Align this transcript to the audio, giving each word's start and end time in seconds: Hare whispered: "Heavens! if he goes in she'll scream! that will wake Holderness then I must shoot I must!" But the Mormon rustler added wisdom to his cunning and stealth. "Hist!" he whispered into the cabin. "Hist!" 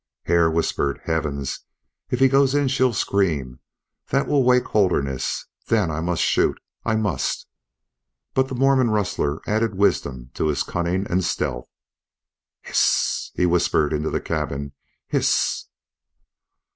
Hare 0.23 0.49
whispered: 0.49 0.99
"Heavens! 1.03 1.59
if 2.09 2.19
he 2.19 2.27
goes 2.27 2.55
in 2.55 2.67
she'll 2.69 2.91
scream! 2.91 3.59
that 4.07 4.25
will 4.27 4.43
wake 4.43 4.63
Holderness 4.65 5.45
then 5.67 5.91
I 5.91 6.01
must 6.01 6.23
shoot 6.23 6.59
I 6.83 6.95
must!" 6.95 7.45
But 8.33 8.47
the 8.47 8.55
Mormon 8.55 8.89
rustler 8.89 9.43
added 9.45 9.75
wisdom 9.75 10.31
to 10.33 10.47
his 10.47 10.63
cunning 10.63 11.05
and 11.07 11.23
stealth. 11.23 11.69
"Hist!" 12.63 13.33
he 13.35 13.45
whispered 13.45 13.93
into 13.93 14.09
the 14.09 14.19
cabin. 14.19 14.71
"Hist!" 15.05 15.69